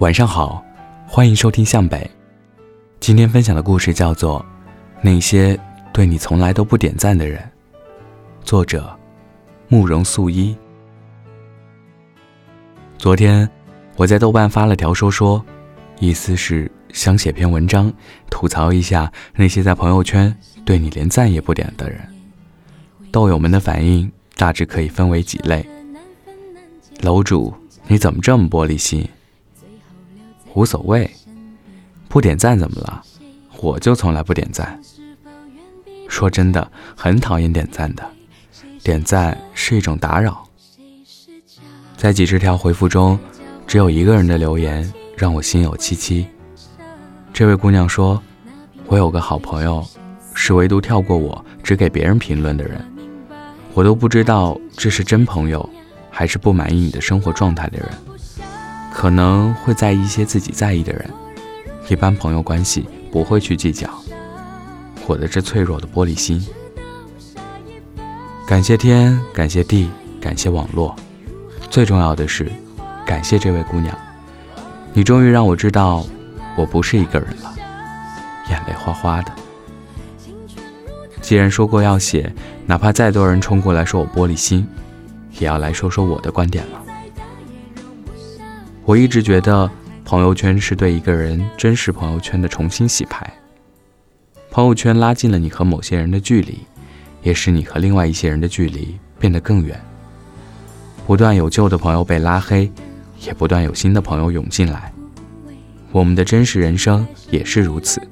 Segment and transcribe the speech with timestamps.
[0.00, 0.64] 晚上好，
[1.06, 2.10] 欢迎收听向北。
[3.00, 4.40] 今天分享的故事叫做
[5.02, 5.60] 《那些
[5.92, 7.38] 对你从来都不点赞的人》，
[8.42, 8.98] 作者
[9.68, 10.56] 慕容素衣。
[12.96, 13.46] 昨天
[13.96, 15.44] 我在豆瓣发了条说说，
[15.98, 17.92] 意思是想写篇文章，
[18.30, 22.00] 吐槽一下那些在朋友圈对你连赞也不点的人。
[23.12, 25.62] 豆友们的反应大致可以分为几类。
[27.02, 27.52] 楼主，
[27.86, 29.06] 你怎么这么玻璃心？
[30.54, 31.08] 无所谓，
[32.08, 33.02] 不点赞怎么了？
[33.60, 34.80] 我就从来不点赞。
[36.08, 38.04] 说真的，很讨厌点赞的，
[38.82, 40.44] 点赞是一种打扰。
[41.96, 43.18] 在几十条回复中，
[43.66, 46.26] 只有一个人的留言让我心有戚戚。
[47.32, 48.20] 这位姑娘说
[48.88, 49.86] ：“我有个好朋友，
[50.34, 52.84] 是唯独跳过我，只给别人评论的人。
[53.72, 55.68] 我都不知道这是真朋友，
[56.10, 57.88] 还是不满意你的生活状态的人。”
[58.92, 61.08] 可能会在意一些自己在意的人，
[61.88, 63.88] 一般朋友关系不会去计较。
[65.06, 66.44] 我的这脆弱的玻璃心，
[68.46, 70.94] 感谢天，感谢地，感谢网络，
[71.68, 72.50] 最重要的是，
[73.04, 73.96] 感谢这位姑娘，
[74.92, 76.04] 你终于让我知道，
[76.56, 77.54] 我不是一个人了，
[78.50, 79.32] 眼泪哗哗的。
[81.20, 82.32] 既然说过要写，
[82.66, 84.66] 哪怕再多人冲过来说我玻璃心，
[85.38, 86.82] 也要来说说我的观点了。
[88.90, 89.70] 我一直觉得，
[90.04, 93.32] 朋友圈是对一个人真实朋友圈的重新洗牌。
[94.50, 96.58] 朋友圈拉近了你和某些人的距离，
[97.22, 99.80] 也使你和另外一些人的距离变得更远。
[101.06, 102.68] 不断有旧的朋友被拉黑，
[103.20, 104.92] 也不断有新的朋友涌进来。
[105.92, 108.02] 我们的真实人生也是如此，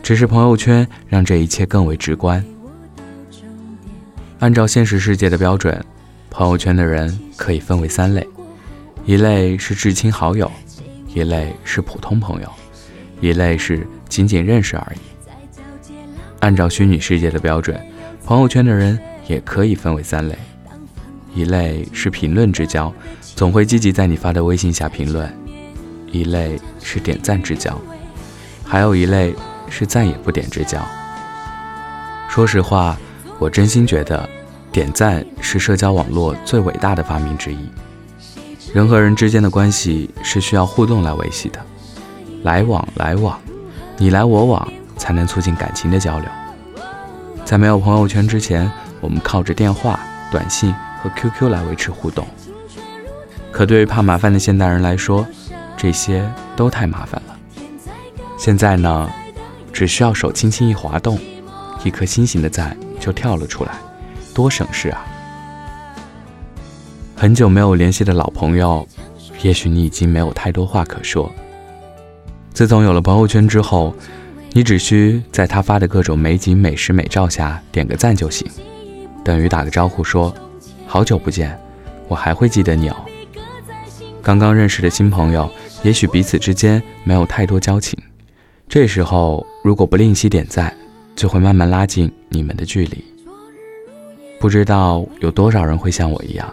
[0.00, 2.44] 只是朋友圈让这一切更为直观。
[4.38, 5.84] 按照现实世界的标准，
[6.30, 8.24] 朋友圈的人可以分为三类。
[9.04, 10.50] 一类是至亲好友，
[11.14, 12.48] 一类是普通朋友，
[13.20, 14.98] 一类是仅仅认识而已。
[16.40, 17.80] 按照虚拟世界的标准，
[18.24, 20.38] 朋友圈的人也可以分为三类：
[21.34, 22.92] 一类是评论之交，
[23.34, 25.28] 总会积极在你发的微信下评论；
[26.12, 27.78] 一类是点赞之交，
[28.64, 29.34] 还有一类
[29.68, 30.80] 是赞也不点之交。
[32.28, 32.96] 说实话，
[33.38, 34.28] 我真心觉得，
[34.70, 37.58] 点赞是社交网络最伟大的发明之一。
[38.72, 41.58] 人和人之间的关系是需要互动来维系的，
[42.44, 43.38] 来往来往，
[43.96, 46.28] 你来我往，才能促进感情的交流。
[47.44, 48.70] 在没有朋友圈之前，
[49.00, 49.98] 我们靠着电话、
[50.30, 50.72] 短信
[51.02, 52.24] 和 QQ 来维持互动。
[53.50, 55.26] 可对于怕麻烦的现代人来说，
[55.76, 57.36] 这些都太麻烦了。
[58.38, 59.10] 现在呢，
[59.72, 61.18] 只需要手轻轻一滑动，
[61.82, 63.72] 一颗心形的赞就跳了出来，
[64.32, 65.04] 多省事啊！
[67.20, 68.88] 很久没有联系的老朋友，
[69.42, 71.30] 也许你已经没有太多话可说。
[72.54, 73.94] 自从有了朋友圈之后，
[74.52, 78.50] 你只需在他发的各种美景、美食、美照下点个赞就行，
[79.22, 80.34] 等于打个招呼说
[80.88, 81.60] ：“好久不见，
[82.08, 82.96] 我还会记得你哦。”
[84.24, 85.46] 刚刚认识的新朋友，
[85.82, 87.98] 也许彼此之间没有太多交情，
[88.66, 90.74] 这时候如果不吝惜点赞，
[91.14, 93.04] 就会慢慢拉近你们的距离。
[94.38, 96.50] 不知道有多少人会像我一样。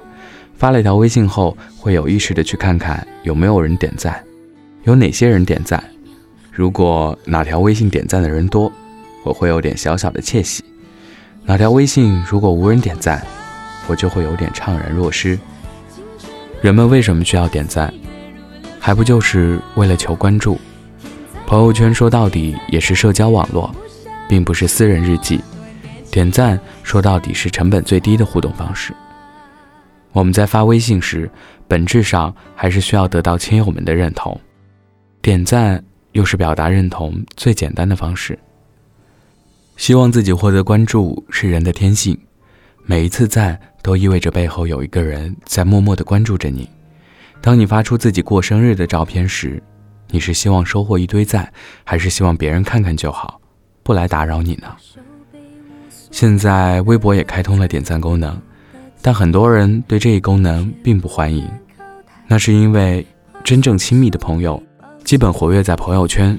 [0.58, 4.22] 发了一条微信后，会有意识的去看看有没有人点赞，
[4.84, 5.82] 有哪些人点赞。
[6.52, 8.72] 如果哪条微信点赞的人多，
[9.24, 10.64] 我会有点小小的窃喜；
[11.46, 13.24] 哪条微信如果无人点赞，
[13.88, 15.38] 我就会有点怅然若失。
[16.60, 17.94] 人们为什么需要点赞？
[18.80, 20.58] 还不就是为了求关注？
[21.46, 23.74] 朋友圈说到底也是社交网络，
[24.28, 25.40] 并不是私人日记。
[26.10, 28.92] 点赞说到底是成本最低的互动方式。
[30.12, 31.30] 我们在发微信时，
[31.68, 34.40] 本质上还是需要得到亲友们的认同，
[35.22, 38.38] 点赞又是表达认同最简单的方式。
[39.76, 42.18] 希望自己获得关注是人的天性，
[42.84, 46.68] 每一次赞都意味着背后有一个人在默默的关注着你。
[47.42, 49.62] 当你发出自己过生日的照片时，
[50.10, 51.54] 你是希望收获一堆赞，
[51.84, 53.40] 还是希望别人看看就好，
[53.84, 54.76] 不来打扰你呢？
[56.10, 58.42] 现在微博也开通了点赞功能。
[59.02, 61.48] 但很多人对这一功能并不欢迎，
[62.28, 63.06] 那是因为
[63.44, 64.62] 真正亲密的朋友
[65.04, 66.38] 基本活跃在朋友圈，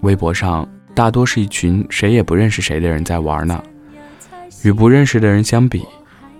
[0.00, 3.62] 微博上大多是一群谁也不认识谁的人在玩呢。
[4.64, 5.86] 与不认识的人相比，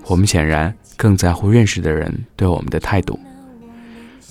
[0.06, 3.18] 我们显然更在乎认识的人对我们的态度。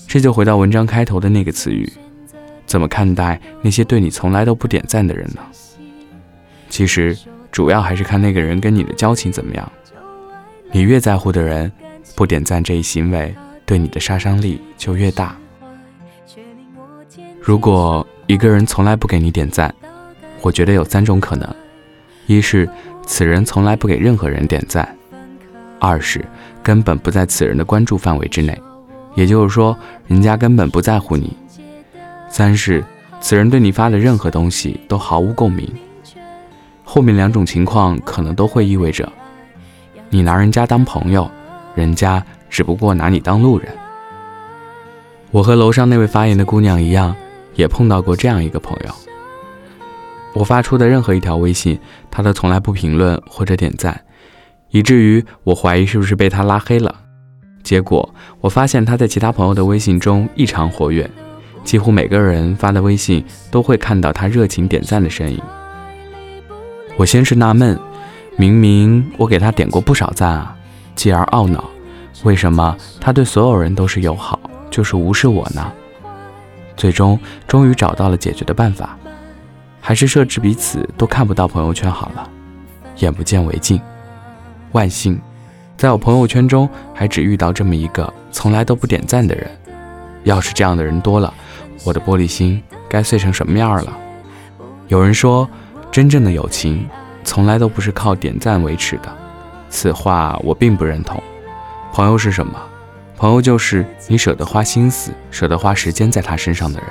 [0.07, 1.89] 这就回到文章开头的那个词语：
[2.65, 5.41] 怎么看待那些对你从来都不点赞的人呢？
[6.69, 7.17] 其实，
[7.51, 9.71] 主要还是看那个人跟你的交情怎么样。
[10.71, 11.71] 你越在乎的人，
[12.15, 13.33] 不点赞这一行为，
[13.65, 15.35] 对你的杀伤力就越大。
[17.41, 19.73] 如果一个人从来不给你点赞，
[20.41, 21.55] 我觉得有三种可能：
[22.27, 22.69] 一是
[23.05, 24.85] 此人从来不给任何人点赞；
[25.79, 26.23] 二是
[26.61, 28.55] 根本不在此人的关注范围之内，
[29.15, 29.75] 也就是说，
[30.07, 31.29] 人家根本不在乎你；
[32.29, 32.85] 三是
[33.19, 35.67] 此人对你发的任何东西都毫无共鸣。
[36.83, 39.11] 后面两种情况可能都会意味着，
[40.09, 41.29] 你拿人家当朋友，
[41.75, 43.67] 人家只不过拿你当路人。
[45.31, 47.15] 我和楼上那位发言的姑娘一样，
[47.55, 48.93] 也碰到过这样一个朋友。
[50.33, 51.79] 我发出的任何一条微信，
[52.09, 53.99] 他都从来不评论或者点赞，
[54.69, 56.95] 以至于我怀疑是不是被他拉黑了。
[57.61, 58.07] 结果
[58.41, 61.07] 我发现他在其他朋友的微信中异常活跃，
[61.63, 65.39] 几乎每个人发的微信都会看到他热情点赞的身影。
[66.97, 67.79] 我先是纳闷，
[68.39, 70.55] 明明我给他点过不少赞啊，
[70.95, 71.61] 继而懊恼，
[72.23, 74.39] 为什么他对所有人都是友好，
[74.71, 75.69] 就是无视我呢？
[76.77, 77.19] 最终，
[77.49, 78.97] 终于找到了解决的办法，
[79.81, 82.29] 还是设置彼此都看不到朋友圈好了，
[82.99, 83.77] 眼不见为净。
[84.71, 85.19] 万幸，
[85.75, 89.51] 在我朋友圈中还只遇到这么一个从来都不点赞的人。
[90.23, 91.33] 要是这样的人多了，
[91.83, 93.97] 我的玻璃心该碎成什么样了？
[94.87, 95.45] 有人说。
[95.91, 96.87] 真正的友情，
[97.29, 99.17] 从来都不是靠点赞维持的。
[99.69, 101.21] 此话我并不认同。
[101.93, 102.59] 朋友是什么？
[103.15, 106.89] 朋友就是你舍得花心思、舍得花时间在他身上的人。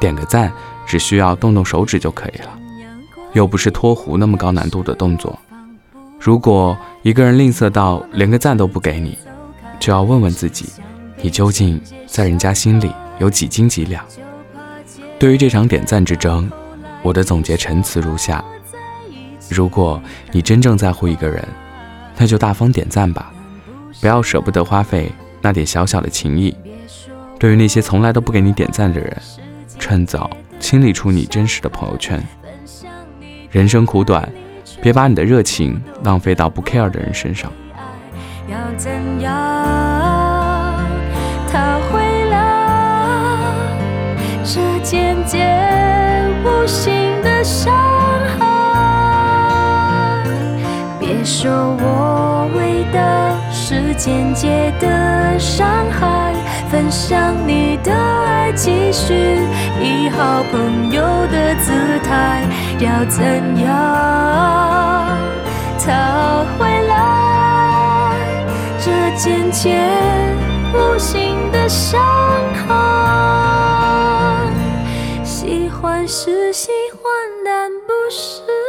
[0.00, 0.52] 点个赞，
[0.84, 2.48] 只需要动动手指就可以了，
[3.32, 5.38] 又不是脱壶那么高难度的动作。
[6.18, 9.16] 如果一个人吝啬到连个赞都不给你，
[9.78, 10.66] 就要问问自己，
[11.22, 12.90] 你究竟在人家心里
[13.20, 14.04] 有几斤几两？
[15.16, 16.50] 对于这场点赞之争。
[17.02, 18.42] 我的总结陈词如下：
[19.48, 20.02] 如果
[20.32, 21.46] 你真正在乎一个人，
[22.16, 23.32] 那就大方点赞吧，
[24.00, 26.56] 不要舍不得花费那点小小的情谊。
[27.38, 29.16] 对于那些从来都不给你点赞的人，
[29.78, 32.22] 趁早清理出你真实的朋友圈。
[33.50, 34.28] 人生苦短，
[34.80, 37.52] 别把你的热情浪费到不 care 的人身上。
[38.48, 39.32] 要怎样，
[41.50, 43.44] 他会来？
[44.44, 45.74] 这渐渐。
[46.44, 46.92] 无形
[47.22, 47.73] 的伤
[51.44, 56.32] 说我为的是间接的伤害，
[56.70, 59.12] 分享你的爱，继续
[59.78, 61.70] 以好朋友的姿
[62.02, 62.42] 态，
[62.78, 63.22] 要怎
[63.60, 65.18] 样
[65.84, 68.16] 讨回来
[68.82, 69.84] 这渐渐
[70.72, 72.00] 无形的伤
[72.66, 72.72] 害？
[75.22, 77.12] 喜欢是喜欢，
[77.44, 78.63] 但不是。